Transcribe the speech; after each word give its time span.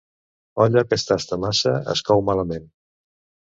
Olla 0.65 0.83
que 0.87 0.99
es 1.01 1.05
tasta 1.11 1.39
massa 1.45 1.77
es 1.95 2.05
cou 2.11 2.27
malament. 2.33 2.69